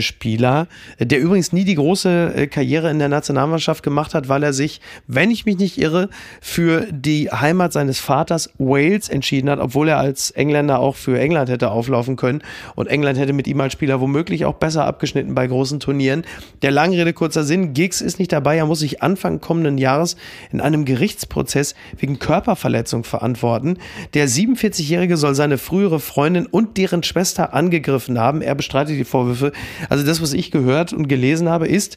[0.00, 4.52] Spieler, der übrigens nie die große äh, Karriere in der Nationalmannschaft gemacht hat, weil er
[4.52, 6.08] sich, wenn ich mich nicht irre,
[6.40, 11.50] für die Heimat seines Vaters Wales entschieden hat, obwohl er als Engländer auch für England
[11.50, 12.42] hätte auflaufen können
[12.74, 16.24] und England hätte mit ihm als Spieler womöglich auch besser abgeschnitten bei großen Turnieren.
[16.62, 20.16] Der Langrede kurzer Sinn, Giggs ist nicht dabei, er muss sich Anfang kommenden Jahres
[20.52, 23.78] in einem Gerichtsprozess wegen Körperverletzung verantworten.
[24.14, 28.40] Der 47-Jährige soll seine frühere Freundin und deren Schwester angegriffen haben.
[28.42, 29.52] Er bestreitet die Vorwürfe.
[29.88, 31.96] Also das, was ich gehört und gelesen habe, ist,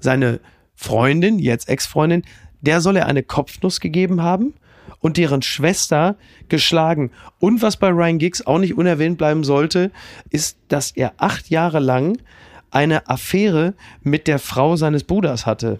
[0.00, 0.40] seine
[0.74, 2.22] Freundin, jetzt Ex-Freundin,
[2.60, 4.54] der soll er eine Kopfnuss gegeben haben
[5.00, 6.16] und deren Schwester
[6.48, 7.10] geschlagen.
[7.38, 9.90] Und was bei Ryan Giggs auch nicht unerwähnt bleiben sollte,
[10.30, 12.18] ist, dass er acht Jahre lang
[12.70, 15.78] eine Affäre mit der Frau seines Bruders hatte.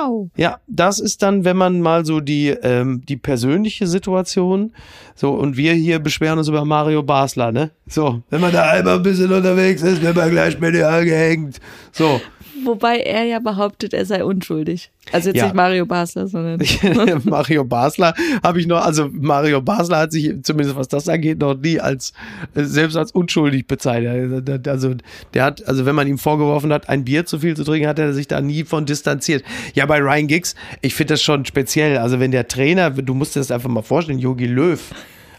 [0.00, 0.30] Wow.
[0.36, 4.72] Ja, das ist dann, wenn man mal so die, ähm, die persönliche Situation,
[5.14, 7.70] so, und wir hier beschweren uns über Mario Basler, ne?
[7.86, 11.60] So, wenn man da einmal ein bisschen unterwegs ist, wird man gleich medial gehängt.
[11.92, 12.20] So.
[12.64, 14.90] Wobei er ja behauptet, er sei unschuldig.
[15.12, 15.44] Also jetzt Ja.
[15.44, 16.60] nicht Mario Basler, sondern.
[17.24, 21.56] Mario Basler habe ich noch, also Mario Basler hat sich zumindest was das angeht noch
[21.56, 22.12] nie als
[22.54, 24.48] selbst als unschuldig bezeichnet.
[24.68, 24.94] Also
[25.34, 27.98] der hat, also wenn man ihm vorgeworfen hat, ein Bier zu viel zu trinken, hat
[27.98, 29.42] er sich da nie von distanziert.
[29.74, 31.98] Ja, bei Ryan Giggs, ich finde das schon speziell.
[31.98, 34.80] Also wenn der Trainer, du musst dir das einfach mal vorstellen, Yogi Löw.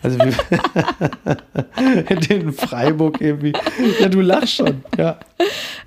[0.04, 0.18] Also
[2.30, 3.54] in Freiburg irgendwie.
[4.00, 4.84] Ja, du lachst schon.
[4.98, 5.20] Ja.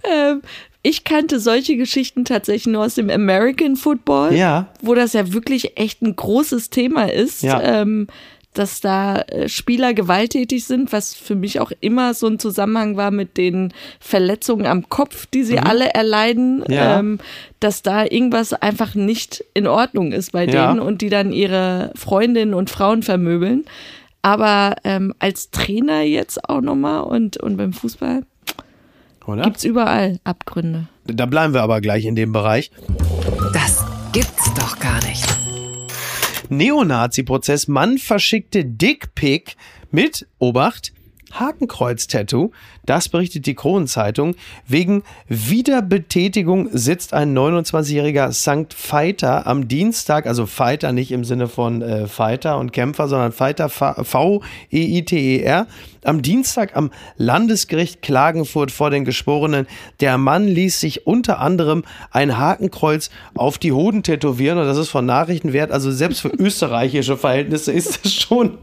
[0.05, 0.43] Ähm,
[0.87, 4.69] ich kannte solche Geschichten tatsächlich nur aus dem American Football, Ja.
[4.83, 7.61] wo das ja wirklich echt ein großes Thema ist, Ja.
[7.63, 8.07] ähm,
[8.53, 13.11] dass da äh, Spieler gewalttätig sind, was für mich auch immer so ein Zusammenhang war
[13.11, 16.65] mit den Verletzungen am Kopf, die sie alle erleiden, Mhm.
[16.73, 16.99] Ja.
[17.01, 17.19] ähm,
[17.59, 22.55] dass da irgendwas einfach nicht in Ordnung ist bei denen und die dann ihre Freundinnen
[22.55, 23.65] und Frauen vermöbeln.
[24.23, 28.23] Aber ähm, als Trainer jetzt auch nochmal und, und beim Fußball
[29.27, 29.43] Oder?
[29.43, 30.89] gibt's überall Abgründe.
[31.07, 32.71] Da bleiben wir aber gleich in dem Bereich.
[33.53, 35.25] Das gibt's doch gar nicht.
[36.51, 37.69] Neonazi-Prozess.
[37.69, 39.57] Mann verschickte Dickpick
[39.91, 40.93] mit, Obacht,
[41.39, 42.51] Hakenkreuz-Tattoo.
[42.87, 44.35] Das berichtet die Kronenzeitung.
[44.67, 48.75] Wegen Wiederbetätigung sitzt ein 29-jähriger St.
[48.75, 53.69] Fighter am Dienstag, also Fighter nicht im Sinne von äh, Fighter und Kämpfer, sondern Fighter
[53.69, 55.67] V-E-I-T-E-R.
[56.05, 59.67] Am Dienstag am Landesgericht Klagenfurt vor den Geschworenen.
[60.01, 64.91] Der Mann ließ sich unter anderem ein Hakenkreuz auf die Hoden tätowieren und das ist
[64.91, 65.73] von Nachrichten wert.
[65.73, 68.59] Also selbst für österreichische Verhältnisse ist das schon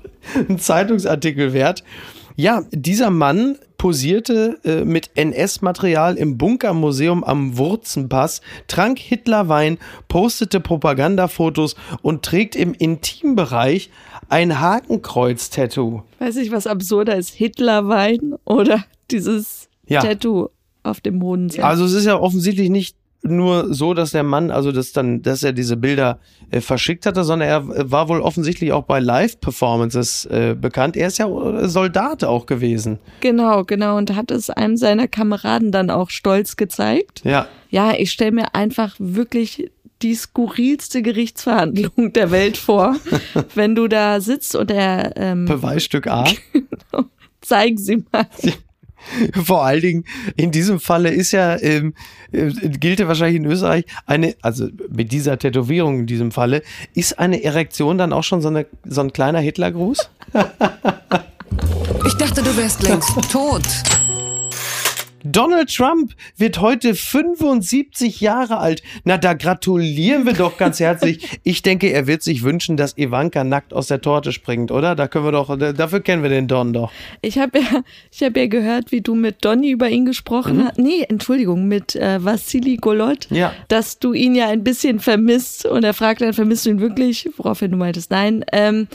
[0.48, 1.84] ein Zeitungsartikel wert.
[2.36, 11.76] Ja, dieser Mann posierte äh, mit NS-Material im Bunkermuseum am Wurzenpass, trank Hitlerwein, postete Propagandafotos
[12.04, 13.90] und trägt im Intimbereich
[14.30, 16.04] ein Hakenkreuz-Tattoo.
[16.20, 20.02] Weiß ich, was absurder ist, Hitlerwein oder dieses ja.
[20.02, 20.50] Tattoo
[20.84, 21.66] auf dem Hodensack?
[21.66, 25.44] Also es ist ja offensichtlich nicht nur so, dass der Mann, also das dann, dass
[25.44, 30.56] er diese Bilder äh, verschickt hatte, sondern er war wohl offensichtlich auch bei Live-Performances äh,
[30.60, 30.98] bekannt.
[30.98, 31.28] Er ist ja
[31.68, 33.00] Soldat auch gewesen.
[33.20, 33.98] Genau, genau.
[33.98, 37.22] Und hat es einem seiner Kameraden dann auch stolz gezeigt.
[37.24, 37.48] Ja.
[37.70, 42.96] Ja, ich stelle mir einfach wirklich die skurrilste Gerichtsverhandlung der Welt vor,
[43.56, 46.26] wenn du da sitzt und der ähm, Beweisstück A.
[46.54, 47.06] Genau.
[47.42, 48.28] Zeig sie mal.
[49.44, 50.04] Vor allen Dingen
[50.36, 51.94] in diesem Falle ist ja, ähm,
[52.32, 57.20] äh, gilt ja wahrscheinlich in Österreich eine, also mit dieser Tätowierung in diesem Falle, ist
[57.20, 60.10] eine Erektion dann auch schon so, eine, so ein kleiner Hitlergruß?
[62.08, 63.64] ich dachte, du wärst längst tot.
[65.24, 68.82] Donald Trump wird heute 75 Jahre alt.
[69.04, 71.20] Na, da gratulieren wir doch ganz herzlich.
[71.44, 74.96] Ich denke, er wird sich wünschen, dass Ivanka nackt aus der Torte springt, oder?
[74.96, 76.92] Da können wir doch, dafür kennen wir den Don doch.
[77.22, 80.66] Ich habe ja, ich habe ja gehört, wie du mit Donny über ihn gesprochen mhm.
[80.66, 80.78] hast.
[80.78, 83.28] Nee, Entschuldigung, mit äh, Vassili Golot.
[83.32, 83.54] Ja.
[83.70, 85.66] Dass du ihn ja ein bisschen vermisst.
[85.66, 87.30] Und er fragt dann, vermisst du ihn wirklich?
[87.38, 88.46] Woraufhin du meintest, nein.
[88.52, 88.88] Ähm,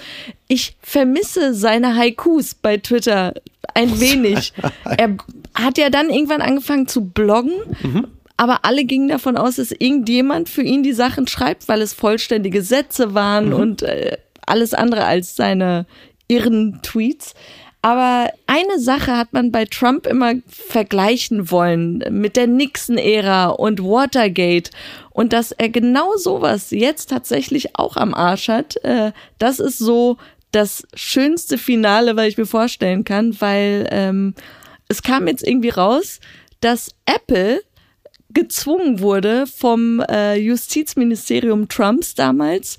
[0.48, 3.34] ich vermisse seine Haikus bei Twitter
[3.74, 4.52] ein wenig.
[4.84, 5.16] er
[5.54, 7.54] hat ja dann irgendwann angefangen zu bloggen.
[7.82, 8.06] Mhm.
[8.36, 12.62] Aber alle gingen davon aus, dass irgendjemand für ihn die Sachen schreibt, weil es vollständige
[12.62, 13.54] Sätze waren mhm.
[13.54, 15.86] und äh, alles andere als seine
[16.28, 17.34] irren Tweets.
[17.82, 24.70] Aber eine Sache hat man bei Trump immer vergleichen wollen mit der Nixon-Ära und Watergate.
[25.10, 30.16] Und dass er genau sowas jetzt tatsächlich auch am Arsch hat, äh, das ist so
[30.56, 34.34] das schönste Finale, was ich mir vorstellen kann, weil ähm,
[34.88, 36.18] es kam jetzt irgendwie raus,
[36.60, 37.60] dass Apple
[38.30, 42.78] gezwungen wurde vom äh, Justizministerium Trumps damals,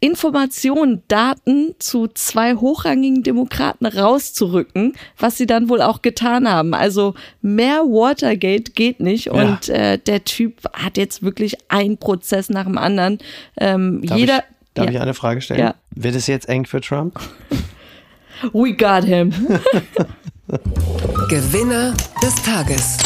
[0.00, 6.74] Informationen, Daten zu zwei hochrangigen Demokraten rauszurücken, was sie dann wohl auch getan haben.
[6.74, 9.74] Also mehr Watergate geht nicht und ja.
[9.74, 13.16] äh, der Typ hat jetzt wirklich einen Prozess nach dem anderen.
[13.56, 14.92] Ähm, jeder, darf ja.
[14.92, 15.60] ich eine Frage stellen?
[15.60, 15.74] Ja.
[15.90, 17.18] Wird es jetzt eng für Trump?
[18.52, 19.30] We got him.
[21.28, 22.98] Gewinner des Tages.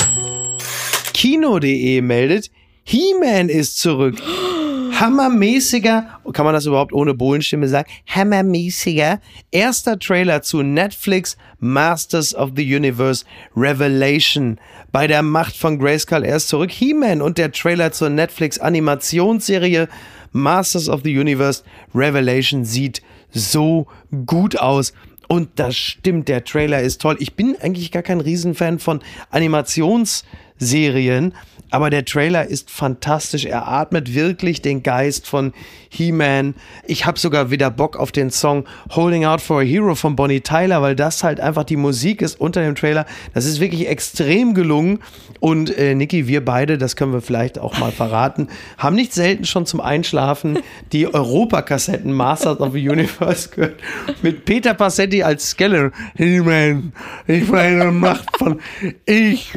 [1.13, 2.51] Kino.de meldet,
[2.85, 4.17] He-Man ist zurück.
[5.01, 7.89] Hammermäßiger, kann man das überhaupt ohne Bohlenstimme sagen?
[8.09, 9.21] Hammermäßiger
[9.53, 13.25] erster Trailer zu Netflix Masters of the Universe
[13.57, 14.59] Revelation.
[14.91, 16.73] Bei der Macht von Grayskull er ist zurück.
[16.73, 19.89] He-Man und der Trailer zur Netflix Animationsserie
[20.33, 21.63] Masters of the Universe
[21.95, 23.87] Revelation sieht so
[24.27, 24.93] gut aus.
[25.29, 27.17] Und das stimmt, der Trailer ist toll.
[27.19, 31.35] Ich bin eigentlich gar kein Riesenfan von Animationsserien,
[31.71, 33.45] aber der Trailer ist fantastisch.
[33.45, 35.53] Er atmet wirklich den Geist von
[35.91, 36.55] He-Man.
[36.87, 40.41] Ich habe sogar wieder Bock auf den Song Holding Out for a Hero von Bonnie
[40.41, 43.07] Tyler, weil das halt einfach die Musik ist unter dem Trailer.
[43.35, 45.01] Das ist wirklich extrem gelungen.
[45.41, 49.45] Und äh, Niki, wir beide, das können wir vielleicht auch mal verraten, haben nicht selten
[49.45, 50.59] schon zum Einschlafen
[50.93, 53.81] die Europakassetten Masters of the Universe gehört.
[54.23, 55.93] Mit Peter Passetti als Skeller.
[56.17, 56.93] He-Man,
[57.27, 58.61] ich meine Macht von
[59.05, 59.53] ich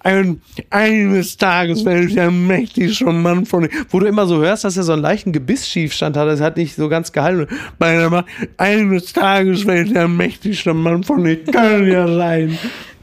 [0.00, 4.76] ein, eines Tages werde ich ein mächtiger Mann von, wo du immer so hörst, dass
[4.76, 7.46] er so einen leichten Gebissschiefstand hat, das hat nicht so ganz gehalten.
[7.78, 8.24] Bei der
[8.56, 12.58] eines Tages werde ich ein mächtiger Mann von, ich kann ja sein.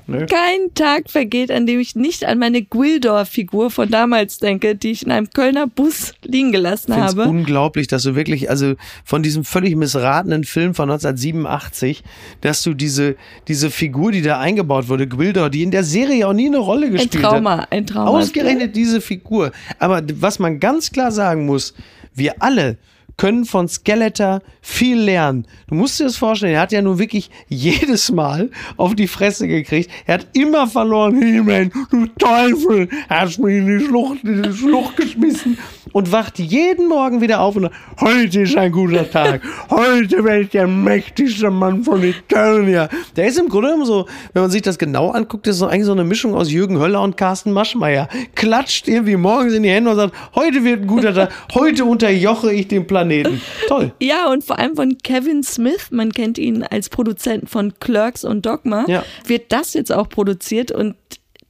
[0.07, 0.25] Ne?
[0.25, 5.03] Kein Tag vergeht, an dem ich nicht an meine Gwildor-Figur von damals denke, die ich
[5.03, 7.23] in einem Kölner Bus liegen gelassen ich habe.
[7.23, 12.03] unglaublich, dass du wirklich, also von diesem völlig missratenen Film von 1987,
[12.39, 13.17] dass du diese,
[13.49, 16.89] diese Figur, die da eingebaut wurde, Gwildor, die in der Serie auch nie eine Rolle
[16.89, 17.33] gespielt hat.
[17.33, 17.71] Ein Trauma, hat.
[17.71, 18.09] ein Trauma.
[18.09, 19.51] Ausgerechnet diese Figur.
[19.77, 21.73] Aber was man ganz klar sagen muss,
[22.13, 22.77] wir alle
[23.17, 25.47] können von Skeletor viel lernen.
[25.67, 29.47] Du musst dir das vorstellen, er hat ja nun wirklich jedes Mal auf die Fresse
[29.47, 29.89] gekriegt.
[30.05, 31.21] Er hat immer verloren.
[31.21, 35.57] He-Man, du Teufel, hast mich in die Schlucht, in die Schlucht geschmissen.
[35.97, 39.41] Und wacht jeden Morgen wieder auf und sagt, heute ist ein guter Tag.
[39.71, 42.87] Heute werde ich der mächtigste Mann von Eternia.
[43.15, 45.85] Der ist im Grunde genommen so, wenn man sich das genau anguckt, ist so eigentlich
[45.85, 48.09] so eine Mischung aus Jürgen Höller und Carsten Maschmeyer.
[48.35, 51.31] Klatscht irgendwie morgens in die Hände und sagt, heute wird ein guter Tag.
[51.55, 53.41] Heute unterjoche ich den Planeten.
[53.67, 53.91] Toll.
[53.99, 58.45] Ja, und vor allem von Kevin Smith, man kennt ihn als Produzent von Clerks und
[58.45, 59.03] Dogma, Ja.
[59.25, 60.93] wird das jetzt auch produziert und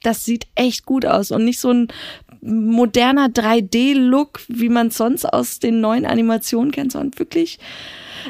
[0.02, 1.88] das sieht echt gut aus und nicht so ein
[2.40, 7.58] moderner 3D-Look, wie man es sonst aus den neuen Animationen kennt, sondern wirklich,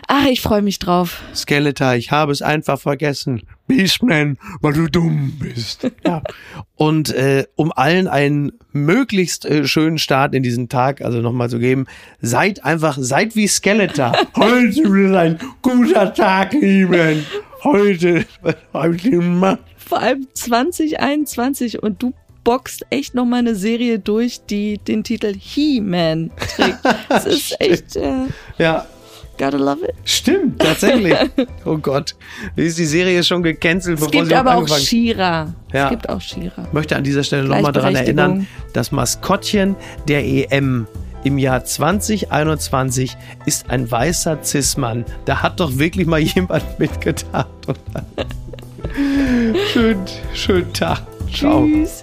[0.06, 1.22] ach, ich freue mich drauf.
[1.34, 3.42] Skeletor, ich habe es einfach vergessen.
[3.66, 5.90] Beastman, weil du dumm bist.
[6.06, 6.22] Ja.
[6.76, 11.58] Und äh, um allen einen möglichst äh, schönen Start in diesen Tag, also nochmal zu
[11.58, 11.86] geben,
[12.20, 14.12] seid einfach, seid wie Skeletor.
[14.36, 17.26] Heute wird ein guter Tag, Lieben.
[17.64, 18.24] Heute,
[18.72, 19.58] heute mal.
[19.76, 22.14] Vor allem 2021 und du
[22.48, 26.78] boxt echt noch mal eine Serie durch, die den Titel He-Man trägt.
[27.10, 28.24] Das ist echt, äh,
[28.56, 28.86] Ja,
[29.36, 29.94] gotta love it.
[30.06, 31.14] stimmt, tatsächlich.
[31.66, 32.14] Oh Gott,
[32.56, 35.52] wie ist die Serie schon gecancelt, Es bevor gibt sie aber auch Shira.
[35.74, 35.84] Ja.
[35.84, 36.64] Es gibt auch Shira.
[36.66, 39.76] Ich möchte an dieser Stelle nochmal daran erinnern, das Maskottchen
[40.08, 40.86] der EM
[41.24, 45.04] im Jahr 2021 ist ein weißer Cis-Mann.
[45.26, 47.48] Da hat doch wirklich mal jemand mitgedacht.
[47.66, 48.06] oder?
[49.70, 49.98] Schön,
[50.32, 51.02] schönen Tag.
[51.30, 51.66] Ciao.
[51.66, 52.02] Tschüss.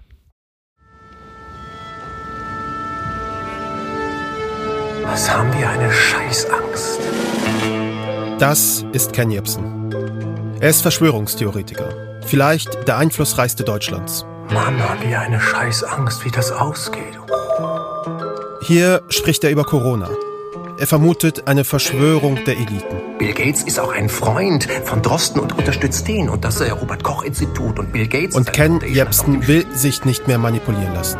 [5.03, 6.99] Was haben wir eine Scheißangst?
[8.39, 9.93] Das ist Ken Jebsen.
[10.59, 12.21] Er ist Verschwörungstheoretiker.
[12.25, 14.25] Vielleicht der einflussreichste Deutschlands.
[14.53, 17.19] Mann, haben wir eine Scheißangst, wie das ausgeht.
[18.61, 20.09] Hier spricht er über Corona.
[20.77, 23.17] Er vermutet eine Verschwörung der Eliten.
[23.19, 27.03] Bill Gates ist auch ein Freund von Drosten und unterstützt den und das äh, Robert
[27.03, 31.19] Koch Institut und Bill Gates Und Ken Jebsen will sich nicht mehr manipulieren lassen.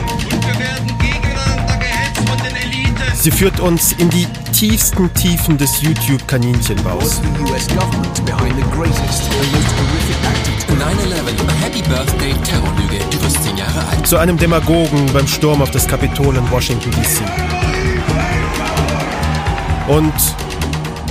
[3.21, 7.21] Sie führt uns in die tiefsten Tiefen des YouTube-Kaninchenbaus.
[7.21, 7.23] 9-11,
[11.61, 12.97] Happy Birthday, Terrorlüge.
[13.11, 14.07] Du wirst 10 Jahre alt.
[14.07, 17.21] Zu einem Demagogen beim Sturm auf das Kapitol in Washington, D.C.
[19.87, 20.13] Und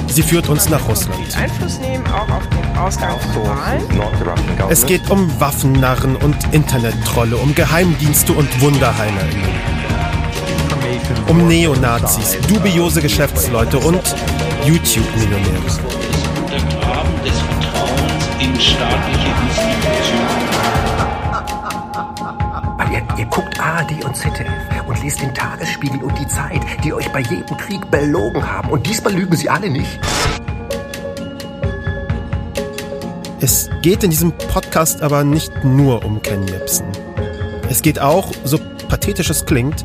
[0.08, 1.36] sie führt uns nach Russland.
[1.36, 3.84] Einfluss nehmen auch auf den Ausgang von Wahlen.
[4.68, 9.69] Es geht um Waffennarren und Internettrolle, um Geheimdienste und WunderheilerInnen.
[11.30, 14.02] Um Neonazis, dubiose Geschäftsleute und
[14.64, 15.60] YouTube-Millionäre.
[16.42, 20.48] Untergraben des Vertrauens in staatliche Institutionen.
[22.76, 24.48] Weil ihr, ihr guckt ARD und ZDF
[24.88, 28.68] und lest den Tagesspiegel und die Zeit, die euch bei jedem Krieg belogen haben.
[28.70, 30.00] Und diesmal lügen sie alle nicht.
[33.40, 36.86] Es geht in diesem Podcast aber nicht nur um Ken Jebsen.
[37.68, 39.84] Es geht auch, so pathetisch es klingt,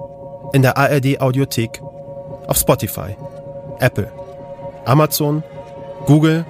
[0.53, 1.81] In der ARD Audiothek,
[2.47, 3.15] auf Spotify,
[3.79, 4.11] Apple,
[4.85, 5.43] Amazon,
[6.05, 6.45] Google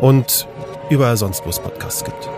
[0.00, 0.46] und
[0.90, 2.28] überall sonst, wo es Podcasts gibt.